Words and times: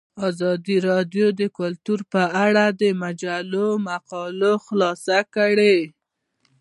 ازادي 0.29 0.77
راډیو 0.89 1.27
د 1.39 1.41
کلتور 1.59 1.99
په 2.13 2.23
اړه 2.45 2.65
د 2.81 2.83
مجلو 3.03 3.67
مقالو 3.87 4.53
خلاصه 4.65 5.17
کړې. 5.35 5.77